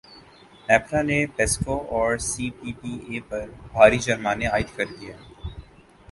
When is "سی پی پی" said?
2.29-2.93